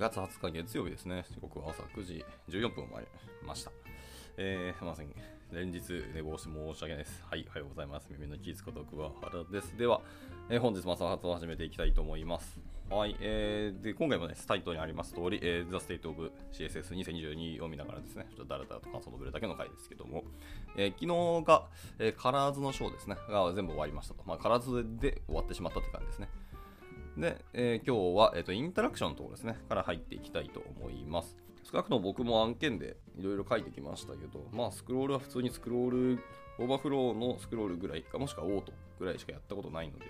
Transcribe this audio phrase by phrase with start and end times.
[0.00, 1.26] 月20日月曜日ですね。
[1.30, 3.70] 時刻は朝9時14分を回りました。
[4.38, 5.10] えー、まさに
[5.52, 5.82] 連日
[6.14, 7.22] 寝坊して申し訳ないです。
[7.28, 8.06] はい、おはようございます。
[8.10, 9.76] 耳のキーツこと桑原です。
[9.76, 10.00] では、
[10.48, 12.58] えー本日も朝発を始めていきたいと思います。
[12.88, 20.24] はい、えー、で、今回もね、タイトルにあります通り、えー、The State of CSS2022 を見ながらですね、ちょっとだらだらと感想を述べるだけの回ですけども、
[20.78, 21.66] えー昨日が、
[21.98, 24.22] えーカラーズのショーですね、が全部終わりましたと。
[24.24, 26.30] まあ、カラーズで終わってしまったって感じですね。
[27.20, 31.36] で、えー今日は、えーとインタラクションのところですね、から入っていきたいと思います。
[31.70, 36.18] 少なくとも僕も案件でいろいろ書いてきましたけど、まあスクロールは普通にスクロール、
[36.58, 40.06] overflow の scroll ぐらいか、もしくはオートぐらいしかやったことないので、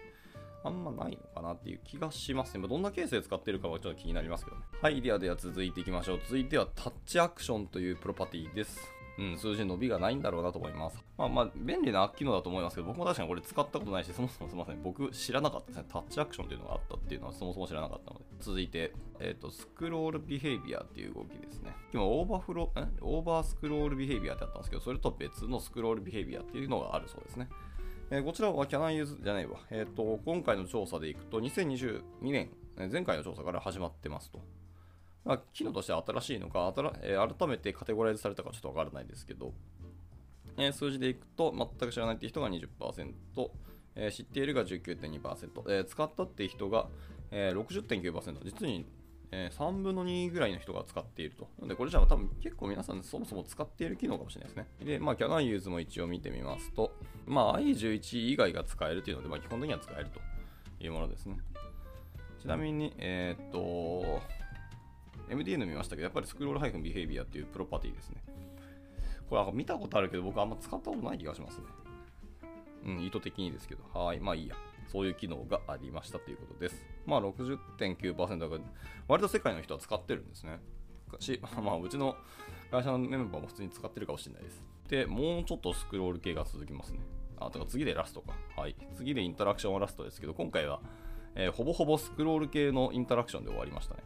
[0.62, 2.60] あんまないのかなっていう気がしますね。
[2.60, 4.62] まあどんなケースで使ってるかはちょっと気になりますけどね。
[4.80, 6.20] はい、ではでは続いていきましょう。
[6.24, 8.99] 続いては touch action というプロパティです。
[9.20, 11.04] うん、数字伸びがないんだろうなと思います。
[11.18, 15.84] まあまあ、便利な機能だと思いますけど、僕も確かにこれ使ったことないし、そもそもすみません、僕知らなかったですね。
[15.92, 18.24] touch action というのがあったっていうのはそもそも知らなかったので。
[18.40, 21.76] 続いて、えっ、と、 scroll behavior っていう動きですね。
[21.92, 22.88] 今、 overflow、え？
[23.02, 27.48] overscroll behavior ってあったんですけど、それと別の scroll behavior っていうのがあるそうですね。
[28.10, 29.58] えーこちらは Can I use じゃないわ。
[29.70, 32.50] えっ、と、今回の調査でいくと、2022年、
[32.90, 34.40] 前回の調査から始まってますと。
[35.24, 39.52] まあ、機能としては新しいのか、えー改めてカテゴライズされたかちょっとわからないですけど、
[40.56, 43.12] えー数字でいくと、全く知らないっていう人が20%、
[43.96, 46.88] えー知っているが19.2%、えー使ったっていう人が、
[47.30, 48.86] えー60.9%、実に、
[49.30, 51.44] えー3分の2ぐらいの人が使っていると。
[51.58, 54.68] なので、これじゃあ多分結構皆さんそもそも使っている機能かもしれないですね。
[54.84, 56.92] で、まあ、 Can I use も一応見てみますと、
[57.26, 60.20] まあ、i11 以外が使えるというので、まあ、基本的には使えると
[60.82, 61.36] いうものですね。
[62.40, 64.20] ちなみに、えーっと、
[65.30, 68.22] MDN 見ましたけど、やっぱりスクロール -behavior っていうプロパティですね。
[69.28, 71.64] これ、見たことあるけど、僕あんま使ったことない気がしますね。
[72.84, 73.84] うん、意図的にですけど。
[73.94, 74.56] はい、まあいいや。
[74.88, 76.84] そういう機能がありましたということです。
[77.06, 78.58] まあ60.9%が、
[79.06, 80.58] 割と世界の人は使ってるんですね。
[81.20, 82.16] し、 まあうちの
[82.72, 84.64] 会社のメンバーも普通に使ってるかもしれないです。
[84.88, 87.00] で、もうちょっとスクロール系が続きますね。
[87.38, 88.34] あ、とか次でラストか。
[88.56, 88.74] はい。
[88.94, 90.80] 次でインタラクションはラストですけど、今回は、
[91.36, 94.02] えーほぼほぼスクロール系のインタラクションで終わりましたね。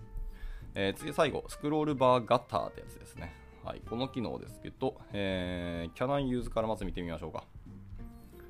[0.75, 3.33] えー次最後、 scrollbar gutter ってやつですね。
[3.63, 7.45] はい、この機能ですけど、えー、 Can I use からまず見てみましょうか。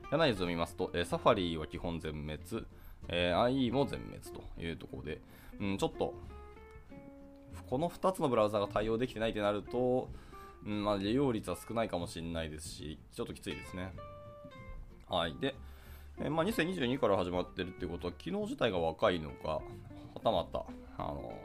[0.09, 2.67] Can I use を見ますと、えーサファリは基本全滅、
[3.09, 5.21] えー IE も全滅というところで、
[5.61, 6.15] うん、ちょっと、
[7.69, 10.09] この2つのブラウザが対応できてないってなると、
[10.67, 13.93] うんまあ、利用率は少ないかもしれないですし、ちょっときついですね。
[15.11, 15.37] はい。
[15.39, 15.55] で、
[16.21, 19.63] えーまあ、2022から始まってるっていうことは、機能自体が若いのか、は
[20.23, 20.65] たまた、
[20.97, 21.39] あの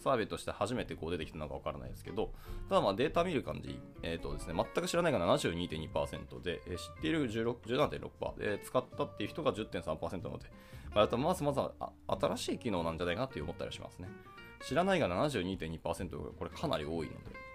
[0.00, 2.32] サービスとして初めてこう出てきたのかわからないですけど、
[2.68, 10.50] ただまあデータ見る感じ、えーとですね、全く知らないが72.2%で、え知っている16 17.6%で、使ったっていう人が10.3%なので、
[10.94, 14.08] まあ、まずまずはあ新しい機能なんじゃないかなって思ったりしますね。
[14.66, 17.50] 知らないが72.2%がこれかなり多いので。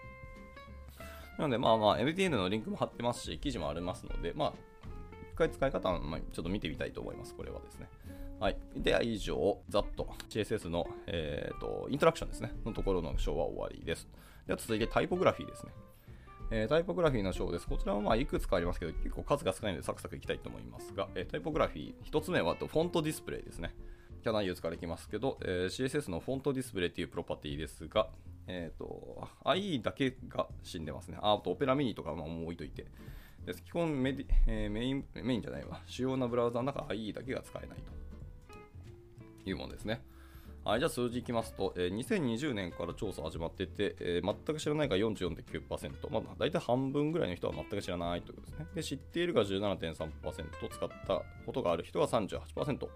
[1.37, 4.53] なのでまあまあ MDN のリンクも貼ってますし、記事もありますので、まあ、
[5.33, 7.89] 一回使い方はまあちょっと見てみたいと思います、これはですね。
[8.39, 8.57] はい。
[8.75, 14.07] では以上、ざっと CSS の、えー、とインタラクションですね、のところのショーは終わりです。
[14.45, 15.71] では続いてタイポグラフィーですね。
[16.51, 17.67] えータイポグラフィーのショーです。
[17.67, 23.73] こちらはまあいくつかありますけど、結構数が少ないのでサクサクいきたいと思いますが、えータイポグラフィー、一つ目はとフォントディスプレイですね。
[24.21, 28.09] Can I use からいきますけど、えー CSS の font display というプロパティですが、
[28.47, 31.17] えっ、と、IE だけが死んでますね。
[31.21, 32.85] ああとオペラミニとかも置いといて。
[33.45, 35.81] です基本メディ、えーメイン、メインじゃないわ。
[35.85, 38.04] 主要なブラウザの中 IE だけが使えないと。
[39.45, 40.01] いうものですね。
[40.65, 48.67] はい、じゃあ数字いきますと、えー2020年から調査始まってて、えー全く知らないが44.9%、まあ、大体半分ぐらいの人は全く知らないということですね。
[48.73, 52.87] で、知っているが17.3%、使ったことがある人が38%。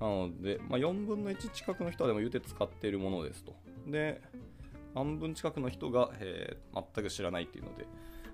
[0.00, 3.56] なので、まあ、4分の1近くの人はでも言うて使っているものですと。
[3.88, 4.22] で、
[4.94, 7.86] 半分近くの人が、えー全く知らないっていうので、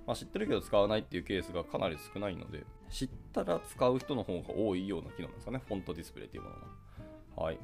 [0.06, 6.62] まあ、知ってるけど使わないっていうケースがかなり少ないので、知ったら使う人の方が多いような機能なんですかね、フォントディスプレイっていうものは。
[7.36, 7.58] はい。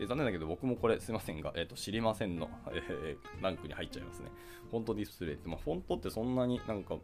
[0.00, 4.30] え残念だけど僕もこれすいませんが、えーと知りませんの、えーランクに入っちゃいますね。
[4.70, 6.96] フォントディスプレイって、まあ、フォントってそんなになんか、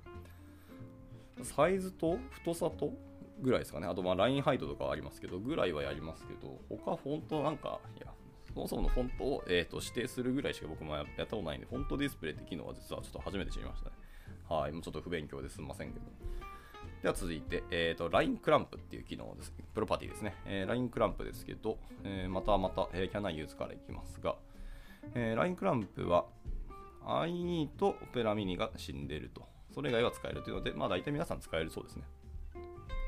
[1.43, 2.93] サイズと太さと
[3.41, 3.87] ぐらいですかね。
[3.87, 8.13] あとまあ line height とかありますけど、ぐらいはやりますけど、他フォントなんか、いや、
[8.55, 13.97] そもそものフォントを、えーと指定するぐらいしか僕もやったことないんで、 font display って機能は実はちょっと初めて知りましたね。
[14.49, 14.73] はい。
[14.73, 16.07] もうちょっと不勉強ですいませんけど。
[17.05, 19.53] では続いて、えーと、LINE クランプっていう機能です。
[19.75, 20.37] プロパティですね。
[20.47, 24.37] えー line clamp ですけど、えーまたまた、えー、 Can I use からいきますが、
[25.15, 26.25] えー line clamp は
[27.05, 29.43] IE とオペラミニが死んでると。
[29.75, 32.05] それ以外は使えるというので、まあ大体皆さん使えるそうですね。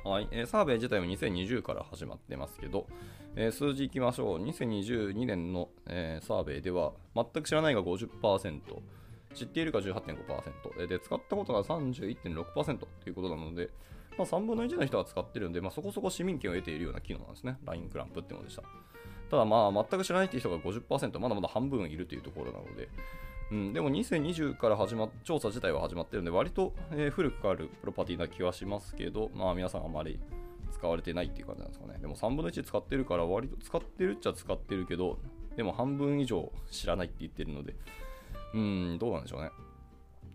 [0.05, 2.87] はい、えーサーベイ自体も2020から始まってますけど、
[3.35, 4.45] えー、数字いきましょう。
[4.45, 8.61] 2022年の、えー、サーベイでは、全く知らないが50%、
[9.37, 13.71] 知っているが18.5%、で、使ったことが31.6%ということなので、
[14.19, 17.59] まあ、3分の1の人が使ってるんで、まあ、そこそこ市民権を得ているような機能なんですね。
[17.65, 18.63] LINE クランプっていうのでした。
[19.31, 22.89] ただまあ、全く知らないっていう人が50%、まだまだ半分いるというところなので、
[23.51, 30.19] うん、でも2020から始まっ調査自体は始まってるんで、割と、えー、古くからあるプロパティな気はしますけど、まあ皆さんあまり
[30.73, 31.99] 使われてないっていう感じなんですかね。
[32.01, 35.19] でも3分の1使ってるから、割と使ってるっちゃ使ってるけど、
[35.57, 37.77] でも半分以上知らないって言ってるので、
[38.55, 39.51] うん、どうなんでしょうね。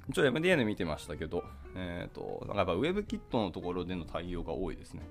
[0.10, 1.44] 一応 MDN 見てましたけど、
[1.75, 5.04] えっ、ー、と、なんかやっぱ WebKit のところでの対応が多いですね。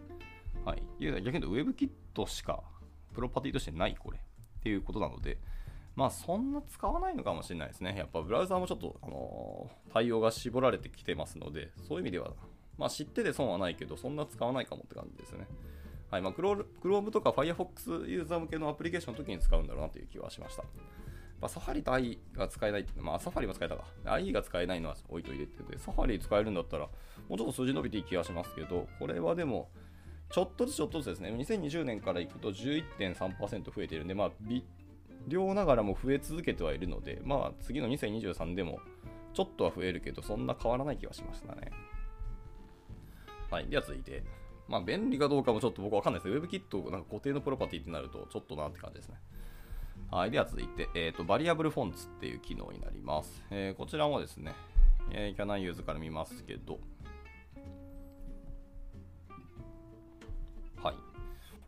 [0.65, 0.83] はい。
[0.99, 2.63] 逆に言うと WebKit しか
[3.15, 5.39] プロパティとしてないこれっていうことなので、
[5.97, 7.95] まあそんな使わないのかもしれないですね。
[7.97, 12.33] やっぱブラウザーもちょっと、あのー、対応が絞られてきてますので、そういう意味では、
[12.79, 15.47] まあ知ってて損はないけど、そんな使わないかもって感じですね。
[16.11, 20.65] はいまあ、Chrome とか Firefox ユーザー向けのアプリケーションの時に使うんだろうなという気はしました。
[21.41, 23.85] まあ、サファリと i が使えないっていうのはまあ、サファリも使えたか。
[24.05, 26.91] i が使えないのは置いといてってで、サファリ使えるんだったら、も
[27.37, 29.71] うちょっと数字伸びていい気がしますけど、これはでも、
[30.31, 34.65] ちょっとずつちょっとずつですね、2020年からいくと11.3%増えているんで、まあ、微
[35.29, 38.81] 量ながらも増え続けてはいるので、まあ、次の2023でも、
[39.33, 41.71] ちょっとは増えるけど、そんな変わらない気がしましたね。
[43.51, 43.67] はい。
[43.67, 44.23] では続いて、
[44.69, 46.37] まあ、便利かどうかもちょっと僕わかんないです。
[46.37, 49.17] WebKit なんか固定のプロパティってなると、ちょっとなって感じですね。
[50.11, 50.31] はい。
[50.33, 53.45] では続いて、え、ー、と、 variable fonts っていう機能になります。
[53.51, 54.55] えー、こちらもですね、
[55.13, 56.81] えー、 Can I use から見ますけど、
[60.83, 60.95] はい。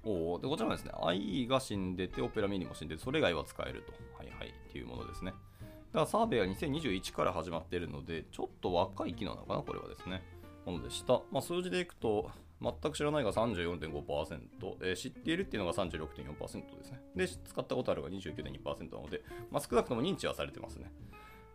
[0.05, 3.93] おでこちらはですね、IE が死んでて、オペラミニも死んでて、それ以外は使えると。
[4.19, 4.49] はいはい。
[4.49, 5.31] っていうものですね。
[5.31, 10.21] だからサーベイは2021から始まっているので、ちょっと若い機能なのかな、これはですね。
[10.67, 11.21] ものでした。
[11.31, 12.29] まあ、数字でいくと、
[12.62, 14.41] 全く知らないが34.5%、
[14.82, 17.00] えー、知っているっていうのが36.4%ですね。
[17.17, 20.93] で、使ったことあるが29.2%なので、まあ、少なくとも認知はされてますね。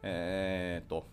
[0.04, 1.07] えー、っと、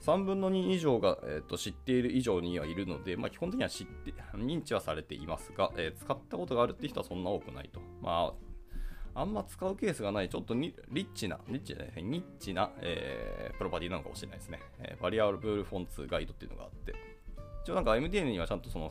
[0.00, 7.80] 3分の2以上が、えー、と知っている以上にはいるので、まあ、基本的には知って認知はされていますが、えー、使ったことがあるって人はそんな多くないと。
[8.00, 8.32] ま
[9.14, 14.60] あ、あんま使うケースがない、ちょっとリッチな、リッチなニッチな、えー、プロパティなのかもしれないですね。
[14.78, 16.94] えー、 variable fonts guide っていうのがあって、
[17.62, 18.90] 一応なんか MDN にはちゃんとその、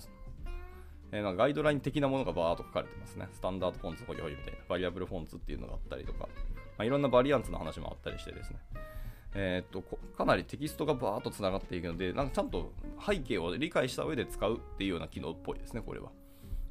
[1.12, 3.28] えー、なんかガイドライン的なものがバーっと書かれてますね。
[3.34, 6.28] standard fonts ホイホイみたいな、 variable fonts っていうのがあったりとか、ま
[6.80, 8.60] あ、いろんな variants の話もあったりしてですね。
[9.36, 9.84] えー、っと
[10.18, 12.74] かなりテキストがバーっとつながっていくので、なんかちゃんと
[13.06, 16.12] 背景を理解した上で使うっていうような機能っぽいですね、これは。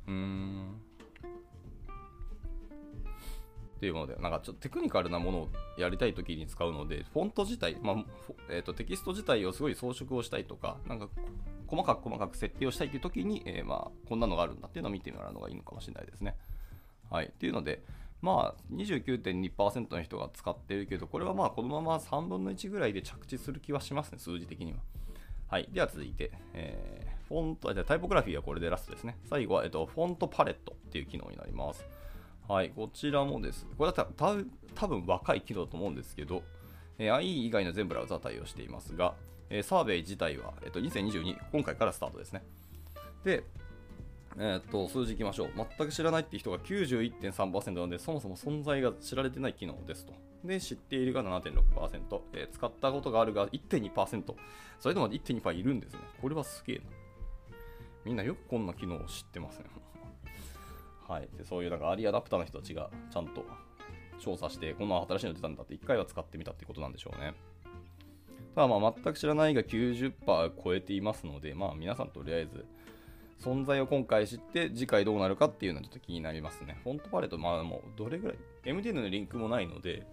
[0.07, 0.89] うーん。
[3.79, 5.49] っていうもので、なんかちょっとテクニカルなものを
[5.79, 8.05] やりたいときに使うので、フォント自体、まあ
[8.51, 11.09] えーと、テキスト自体をすごい装飾をしたいとか、なんか
[11.69, 16.35] 細かく細かく設定をしたいというときに、えー、まあ、こんなのがあるんだっていうのを見てもらうのがいいのかもしれないですね。
[17.11, 17.27] はい。
[17.27, 17.83] っていうので、
[18.21, 24.79] まあ、29.2%の人が使っているけど、これはまあ、このまま3分の1ぐらいで着地する気はしますね、数字的には。
[25.49, 25.69] はい。
[25.73, 29.19] では続いて、えー、フォント、じゃタイポグラフィーはこれでラストですね。
[29.25, 31.85] 最後は、えっと、フォントパレットっていう機能になります。
[32.49, 32.71] はい。
[32.71, 33.67] こちらもです。
[33.77, 34.07] これはた
[34.75, 36.43] 多分若い機能だと思うんですけど、
[36.99, 39.15] えー、IE 以外の全ブラウザ対応していますが、
[39.51, 42.43] えー、サーベイ自体は、えっと、2022、今回からスタートですね。
[43.25, 43.45] で、
[44.37, 45.51] えー、っと、数字いきましょう。
[45.57, 50.13] 全く知らないっていう人が91.3%なので、そもそも存在が知られてない機能ですと。
[50.45, 54.35] で、知っているが7.6%、えー、使ったことがあるが1.2%、
[54.79, 56.01] それでも1.2%いるんですね。
[56.21, 56.83] これはすげえな。
[58.05, 59.65] みんなよくこんな機能を知ってますね。
[61.09, 61.29] はい。
[61.37, 63.45] で、そういうなんかアリアダプターの人たちがちゃんと
[64.21, 67.35] 調査して、こんな新しいの出たんだって1回は使ってみたってことなんでしょうね。
[68.59, 72.67] ただまあ全く知らないが90%超えていますので、まあ皆さんとりあえず
[73.41, 76.77] 存在を今回知って次回どうなるかっていうのはちょっと気になりますね。
[76.83, 80.05] フォントパレット、まあもうどれぐらい ?MDN のリンクもないので、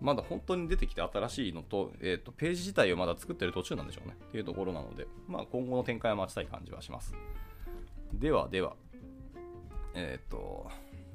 [0.00, 4.16] まだ本当に出てきて新しいのと、えっ、ー、と、ページ自体をまだ作ってる途中なんでしょうね。
[4.20, 7.14] っていうところなので、まあ今後の展開は待ちたい感じはします。
[8.14, 8.74] ではでは、
[9.94, 10.68] えっ、ー、と、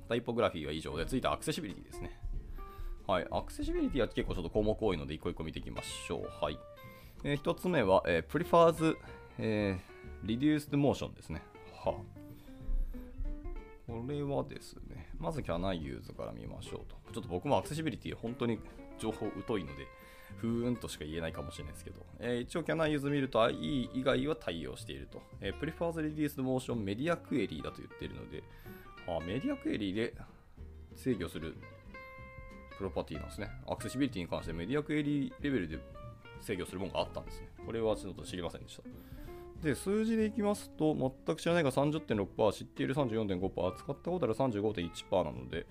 [0.07, 2.17] タイポグラフィーは以上で、続いてアクセシビリティですね。
[3.07, 6.43] はい、アクセシビリティは結構ちょっと項目多いので、一個一個見ていきましょう。
[6.43, 6.57] はい。
[7.23, 8.95] えー、一つ目は、えー、prefers、
[9.37, 11.41] えー、reduced motion ですね。
[11.73, 12.17] はあ
[13.87, 17.13] これはですね、まず Can I Use から見ましょうと。
[17.13, 18.59] ちょっと僕もアクセシビリティ本当に
[18.99, 19.87] 情報疎いので、
[20.35, 25.21] ふーんとしか言えないかもしれないですけど、えー、一応 Can I Use 見ると IE 以外は対応していると。
[25.39, 28.43] えー、Prefers Reduced Motion media query だと言っているので、
[29.07, 30.13] あ media query で
[30.95, 31.55] 制御する
[32.77, 33.49] プロパティなんですね。
[33.67, 35.79] アクセシビリティに関して media query レベルで
[36.41, 37.47] 制御するものがあったんですね。
[37.65, 38.83] これはちょっと知りませんでした。
[39.61, 45.65] で、数字でいきますと、全く知らないが30.6%、知っている34.5%、使ったことある35.1%なので、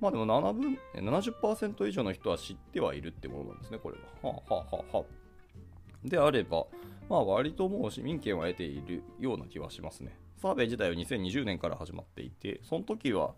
[0.00, 4.30] まあでも7分70%以上の人は知ってはいるってものなんですね、これは。
[4.30, 6.66] はあ、はあははあ、であれば、
[7.08, 10.16] まあ割ともう市民権を得ているような気はしますね。
[10.36, 13.34] サーベイ自体は2020年から始まっていて、その時は、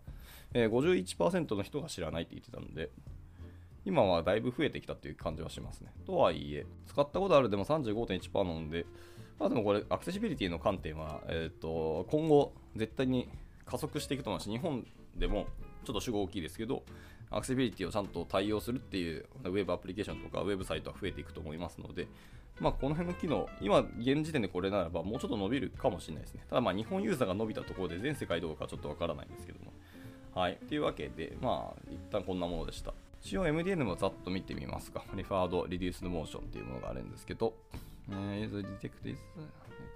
[0.53, 2.89] えー、51%の人が知らないって言ってたので、
[3.89, 5.91] 今はだいぶ増えてきたっていう感じはしますね。
[6.05, 8.85] とはいえ、使ったことあるでも35.1%なので、
[9.39, 13.27] まあでもこれ、アクセシビリティの観点は、えっ、ー、と、今後、絶対に
[13.65, 15.47] 加速していくと思うし、日本でも
[15.85, 16.83] ちょっと主語大きいですけど、
[17.31, 22.07] アクセシビリティをちゃんと対応するっていうウェブアプリケーションとかウェブサイトは増えていくと思いますので、
[22.59, 26.43] まあ、この辺の機能、今、現時点でこれならば、もうちょっと伸びるかもしれないですね。
[26.49, 29.71] ただ、まあ、日本ユーザーが伸びたところで、全世界どうかちょっとわからないんですけども。
[30.35, 30.57] はい。
[30.67, 32.93] というわけで、まあ、一旦こんなものでした。
[33.21, 35.03] 一応 MDN もざっと見てみますか。
[35.13, 37.53] Referred Reduced Motion っていうものがあるんですけど、
[38.09, 39.19] えー、detect is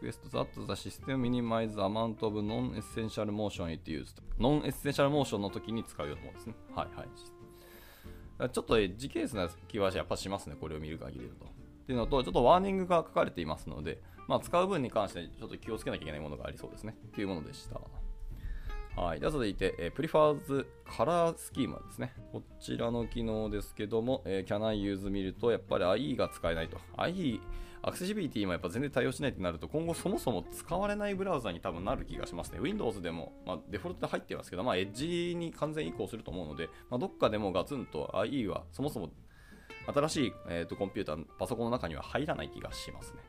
[0.02, 4.22] request that the system minimize the amount of non-essential motion it used.
[4.38, 6.54] non-essential motion の時に使うようなものですね。
[6.76, 8.50] はいはい。
[8.50, 10.56] ちょっとエッジケースな気はやっぱしますね。
[10.60, 11.46] これを見る限りだと。
[11.46, 16.96] っていうのと、ちょっとワーニングが書かれていますので、まあ、使う分に関してちょっと気をつけなきゃいけないものがありそうですね。
[17.08, 17.80] っていうものでした。
[18.96, 19.20] はい。
[19.20, 22.14] では続いて、えー、プリファーズカラースキーマですね。
[22.32, 25.84] こちらの機能ですけども、えー、Can I use 見ると、やっぱり
[26.14, 26.78] IE が使えないと。
[26.98, 27.40] IE、
[27.82, 32.60] アクセシビリティもやっぱ全然対応しないってなると、今後そもそも使われないブラウザに多分なる気がしますね。
[32.62, 39.10] Windows でも、まあ、デフォルトで入ってますけど、まあ、Edge に完全移行すると思うので、まあ、どっかでもガツンと IE はそもそも
[39.88, 43.20] 新しい、えーと、コンピューター、パソコンの中には入らない気がしますね。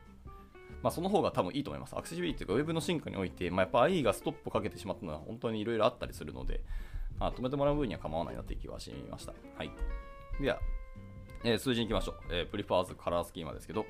[0.81, 1.95] まあ、その方が多分いいと思います。
[1.97, 6.61] アクセシビリティというか、ウェブの進化において、まあ、やっぱ IE がストップかけてしまったのは本当にいろいろあったりするので、
[7.19, 9.33] あ止めてもらう分には構わないなという気はしました。
[9.57, 9.71] はい。
[10.41, 10.59] では、
[11.43, 12.15] えー、数字に行きましょう。
[12.29, 13.85] えー、プリファーズカラースキーマですけど、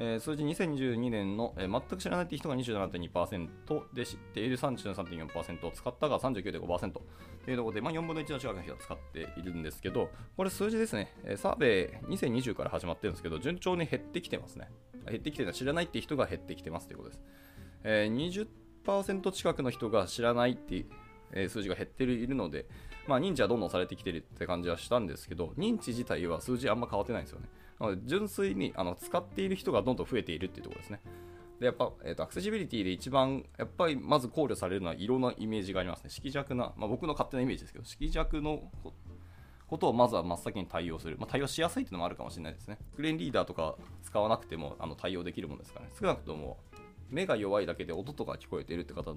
[0.00, 7.02] えー、数字2022年の、えー、全く知らないという人が27.2%で知っている33.4%使ったが39.5%と
[7.48, 14.70] いうところで、まあ、4分の1の近くの人が使っているんですけどこれ数字ですね、えー、サーベイ2020から始まってるんですけど順調に減ってきてますね
[15.10, 17.20] 減ってきてるのは知らないっていう人が減ってきてますということです、
[17.84, 18.46] えー、
[18.84, 20.86] 20%近くの人が知らないっていう、
[21.32, 22.66] えー、数字が減っているので、
[23.06, 27.48] まあ、認知はどんどんされてきてるって感じはしたんですけど認知自体は数字あんま変わってないんですよね
[27.80, 31.00] なので純粋にあの使っている人がどんどん増えているっていうところですね。
[31.60, 36.10] で、やっぱ、えーと、アクセシビリティで一番、やっぱりまず考慮されるのは色のイメージがありますね。
[36.10, 38.70] 色弱な、まあ、僕の勝手なイメージですけど、色弱の
[39.68, 41.16] ことをまずは真っ先に対応する。
[41.18, 42.78] まあ、対応しやすいっていうのもあるかもしれないですね。
[42.96, 45.92] クリーンリーダーとか使わなくてもあの対応できるものですからね。
[45.98, 46.58] 少なくとも
[47.10, 49.14] 目が弱いだけで音とか聞こえているって方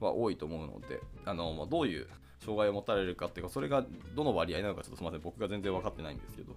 [0.00, 2.06] は多いと思うので、あのまあ、どういう
[2.40, 3.84] 障害を持たれるかっていうか、それが
[4.14, 6.54] どの割合なのかちょっとすみません、僕が全然分かってないんですけど、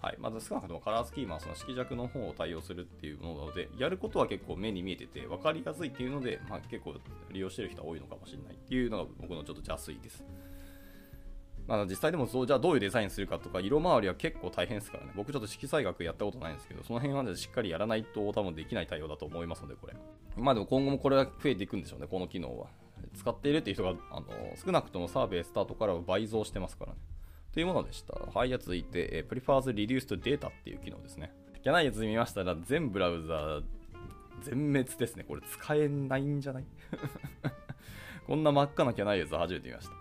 [0.00, 6.94] はい、まず少なくともカラースキーマはその色弱の方を対応するっていうものなので、やることは結構目に見えてて分かりやすいっていうので、まあ、結構
[7.32, 10.24] 利用してる人は多いのかもしれないっていうのが僕のちょっと邪推です。
[11.66, 19.94] まあ、実際でもそうじゃあどういうデザインするかとか色回りは結構大変ですからね僕ちょっと色彩学やったことないんですけどその辺はしっかりやらないと多分できない対応だと思いますのでこれ
[20.36, 22.66] まあでも今後もこれは増えていくんでしょうねこの機能は
[23.14, 24.26] 使っているっていう人があの
[24.62, 26.98] 少なくともサーベイスタートからは倍増してますからね
[27.52, 28.14] というものでした。
[28.14, 31.32] はい、じゃ続いて、え、Prefers Reduced Data っていう機能ですね。
[31.62, 33.60] じゃないやつ見ましたら、全ブラウザ
[34.42, 35.22] 全滅ですね。
[35.22, 36.64] これ使えないんじゃない？
[38.26, 39.94] こんな真っ赤なキャナイやつ初めて見ました。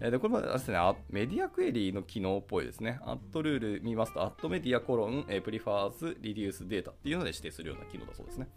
[0.00, 0.78] え、で、これはですね、
[1.10, 3.00] メディアクエリーの機能っぽいですね。
[3.02, 8.48] アットルール見ますと、アットメディアコロン、えー、prefers reduce data っていうので指定するような機能だそうですね。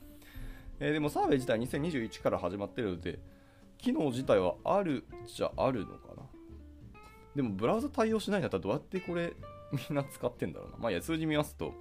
[0.80, 3.20] えー、でもサーベイ自体2021から始まってるので、
[3.78, 6.24] 機能自体はあるじゃあるのかな。
[7.36, 9.34] でもブラウザ対応しないんだったらどうやってこれ
[9.72, 10.78] みんな使ってんだろうな。
[10.78, 11.74] まあいや、数字見ますと、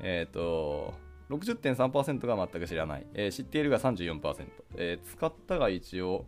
[0.00, 0.94] えっ、ー、と、
[1.30, 3.06] 60.3%が全く知らない。
[3.14, 4.46] えー、知っているが34%。
[4.76, 6.26] えー、使ったが一応、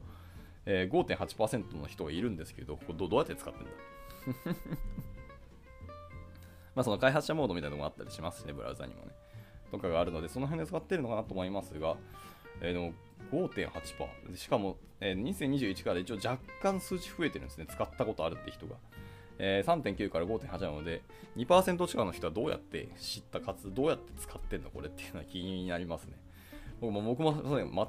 [0.67, 3.71] えー、5.8%の人がいるんですけど、これどうやって使ってんだ？
[6.75, 9.13] まあその開発者モードみたいなのもあったりしますしね、ブラウザにもね。
[9.71, 11.97] とかがあるので、その辺で使ってるのかなと思いますが、
[12.61, 12.93] えー、でも
[13.33, 14.37] 5.8%。
[14.37, 17.67] しかも、えー、2021から一応若干数値増えてるんですね。
[17.69, 18.77] 使ったことあるって人が。
[19.39, 21.03] えー、3.9から5.8なので、
[21.37, 26.17] 2%近くの人はどうやって知ったかつ、どうやって使ってんのこれっていうのは気になりますね。
[26.81, 27.33] 僕も僕も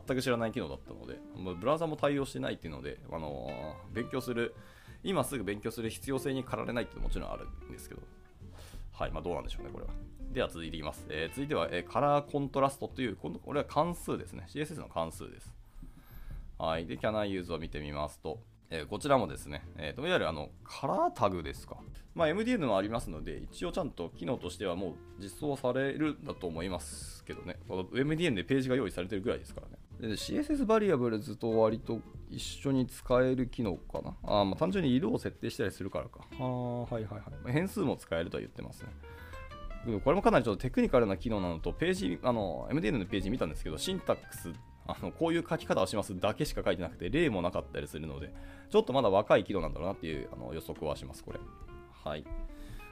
[0.08, 1.20] 全く知らない機能だったので、
[1.60, 4.56] ブラウザも対応してないっていうので、あのー、勉強する、
[5.04, 8.02] 今すぐ勉強する必要性に駆られないってもちろんあるんですけど、
[8.94, 9.92] はい、まあどうなんでしょうね、これは。
[10.32, 11.06] では続いていきます。
[11.10, 14.46] えー、続いては、えー、カラーコントラストという、これは関数ですね。
[14.48, 15.54] CSS の関数です。
[16.58, 16.86] はい。
[16.86, 21.78] で、Can I use を見てみますと、えー、こちらもですね、えーと、いわゆるあのカラータグですか。
[22.16, 27.58] まあ、MDN もありますので、一応ちゃんと機能としてはもう実装されるんだと思いますけどね。
[27.68, 29.78] この MDN でページが用意されてるぐらいですからね。
[30.00, 34.16] で CSS バリアブルズと割と一緒に使える機能かな。
[34.24, 36.22] あまあ単純に色を設定したりするからか。
[36.40, 37.18] あはいはいは
[37.50, 37.52] い。
[37.52, 38.90] 変数も使えるとは言ってますね。
[40.04, 44.52] これもかなりちょっとテクニカルな機能なのと、ページ、あの、MDN のページ見たんですけど、シンタックス
[44.88, 48.34] あのこういう書き方をしますだけしか書いてなくて、例もなかったりするので、
[48.70, 51.40] ちょっとまだ若い機能なんだろうなっていうあの予測はします、これ。
[52.04, 52.24] はい。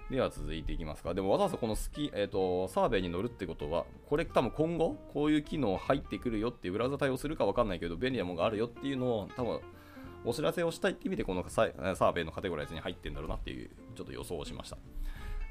[0.09, 1.13] では続いていきますか。
[1.13, 9.59] でもわざわざこのスキ、えーと、サーベイに乗るってことは、これ多分今後、こういう機能入ってくるよっていうブラウザ対応するかわかんないけど、便利なものがあるよっていうのを多分
[10.23, 14.77] お知らせをしたいって意味で、このサーベイのカテゴライズに入ってるんだろうなっていう、ちょっと予想をしました。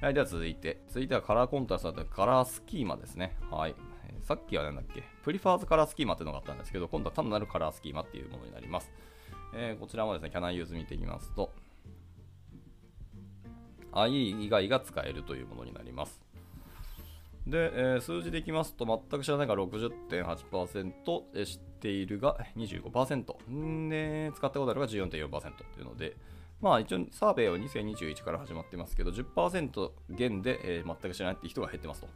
[0.01, 3.37] はい、では続いて、続いてはカラーコントラストだったカラースキーマですね。
[3.51, 3.75] はい。
[4.23, 5.03] さっきは何だっけ？
[5.23, 8.91] プリファーズカラースキーマっていうのがあったんですけど、今度は単なるカラースキーマっていうものになります。
[9.55, 11.53] えー、こちらもですね、キャナンユーズ見ていきますと、
[13.93, 16.21] IE 以外が使えるというものになります。
[17.47, 25.29] で、えー、数字でいきますと、全く知らないが60.8%え、知っているが25%、で、使ったことあるが14.4%
[25.75, 26.17] というので、
[26.61, 32.09] まあ一応サーベイは2021から始まってますけど、10%減で、えー、全く知らないって人が減ってますと。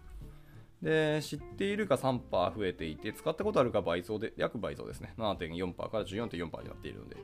[0.83, 5.15] で、知っているが3%増えていて、使ったことあるが倍増で、約倍増ですね。
[5.19, 7.17] 7.4%から14.4%になっているので、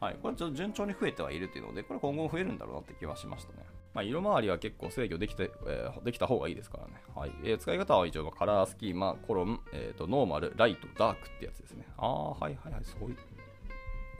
[0.00, 3.64] はい、これちょっと順調に増えてはいるっていうので、これ今後も増えるんだろうなって気はしましたね。
[3.92, 6.94] まあ、色回りは結構制御できて、えー、できた方がいいですからね。
[7.14, 7.32] はい。
[7.42, 11.86] えー、使い方は一応カラースキーマ、コロン、えーと、ノーマル、ライト、ダークってやつですね。
[11.98, 13.16] ああ、はいはいはい、そうい。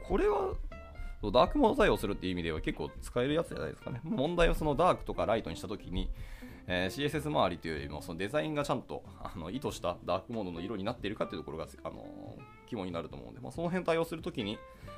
[0.03, 0.53] これは、
[1.23, 4.01] ダークモード対応するっていう意味では結構使えるやつじゃないですかね。
[4.03, 6.09] 問題をそのダークとかライトにしたときに、
[6.67, 12.05] えー、CSS 周りというよりもそのデザインがちゃんとあの意図したダークモードの色になっているかというところが、あの、
[12.67, 14.57] 肝になると思うので、まあ、その辺対応するときに、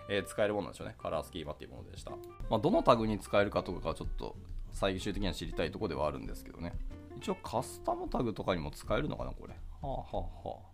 [0.09, 0.95] えー、使えるものなんでしょうね。
[1.01, 2.11] カラースキーマっていうものでした。
[2.49, 4.35] まあ、どのタグに使えるかとかがちょっと
[4.71, 6.73] 最終的には知りたいところではあるんですけどね。
[7.17, 9.53] 一応カスタムタグとかにも使えるのかな、これ。
[9.53, 10.73] はあはあはあ。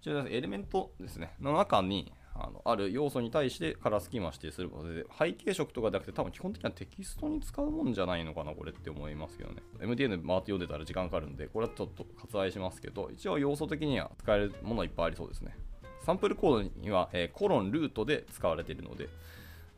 [0.00, 1.34] 一応エレメントですね。
[1.40, 2.12] の中に、
[2.44, 9.62] あのある要素に対してカラースキーマ指定することで、背景色とかじゃなくて多分基本的にはテキストに使うもんじゃないのかな、これって思いますけどね。
[9.80, 15.56] MDN 回って読んでたら時間かかるんで、これはちょっと割愛しますけど、一応要素的には使えるものいっぱいありそうですね。
[16.00, 19.08] サンプルコードには、えー、コロン、ルートで使われているので、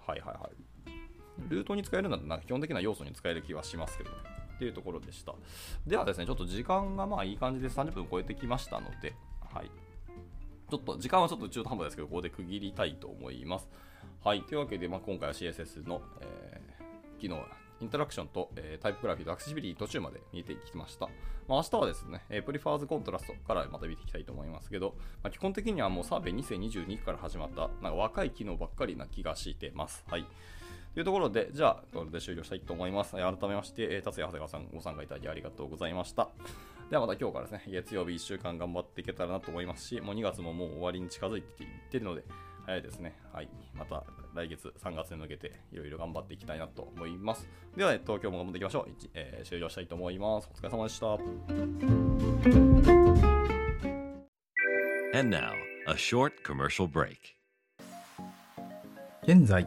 [0.07, 0.65] はいはいはい。
[1.49, 4.17] ルートに使えるなら基本的な要素に使える気はしますけどね。
[4.55, 5.35] っていうところでした。
[5.87, 9.15] ではですね、ちょっと時間がまあいい感じで30分超えてきましたので、
[9.53, 9.71] はい。
[10.75, 13.69] ちょっと時間はちょっと中途半端ですけど、ここで区切りたいと思います。
[14.25, 14.43] はい。
[14.43, 17.45] というわけで、まあ、今回は CSS の、えー、機能、
[17.81, 21.07] インタラクションと、えー、タイポグラフィーとアクセシビリティ途中まで見てきました。
[21.47, 30.05] まあ、明日はですね、えー、 prefers contrast からまた見ていきたいと思いますけど、まあ、基本的にはもうサーベイ2022から始まった、なんか若い機能ばっかりな気がしてます。
[30.09, 30.27] はい。
[30.95, 33.13] というところで、じゃあ、これで終了したいと思います。
[33.13, 36.29] 改めまして、達也長谷川さんご参加いただきありがとうございました。
[36.89, 42.23] ではまた今日からですね、月曜日1週間頑張っていけたらなと思いますし、もう2月ももう終わりに近づいていってるので、
[42.65, 43.19] 早いですね。
[43.33, 43.49] はい。
[43.75, 44.05] また
[44.35, 47.49] 来月3月に向けていろいろ頑張っていきたいなと思います。
[47.77, 48.91] では、えっと、今日も頑張っていきましょう。
[49.15, 50.49] えー、終了したいと思います。
[50.53, 51.15] お疲れ様でした。
[55.19, 55.53] And now,
[55.89, 57.35] a short commercial break.
[59.27, 59.67] 現在、